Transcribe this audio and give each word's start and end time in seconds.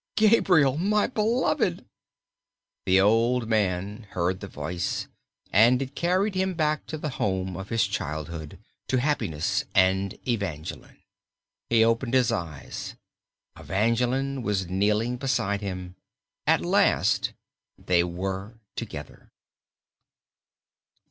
"Gabriel, 0.15 0.79
my 0.79 1.05
beloved!" 1.05 1.85
The 2.87 2.99
old 2.99 3.47
man 3.47 4.07
heard 4.09 4.39
the 4.39 4.47
voice 4.47 5.07
and 5.51 5.79
it 5.79 5.93
carried 5.93 6.33
him 6.33 6.55
back 6.55 6.87
to 6.87 6.97
the 6.97 7.09
home 7.21 7.55
of 7.55 7.69
his 7.69 7.85
childhood, 7.85 8.57
to 8.87 8.97
happiness 8.99 9.63
and 9.75 10.17
Evangeline. 10.27 11.03
He 11.69 11.85
opened 11.85 12.15
his 12.15 12.31
eyes. 12.31 12.95
Evangeline 13.55 14.41
was 14.41 14.67
kneeling 14.67 15.17
beside 15.17 15.61
him. 15.61 15.95
At 16.47 16.61
last 16.65 17.33
they 17.77 18.03
were 18.03 18.55
together. 18.75 19.31